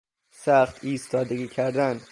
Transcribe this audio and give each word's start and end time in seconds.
سخت 0.31 0.79
ایستادگی 0.85 1.47
کردن 1.47 2.01